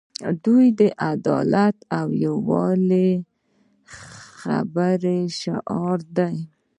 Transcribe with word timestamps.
دوی 0.43 0.65
د 0.79 0.81
عدالت 1.11 1.75
او 1.99 2.07
یووالي 2.25 3.11
خبرې 4.39 5.19
شعار 5.41 5.99
دي. 6.17 6.35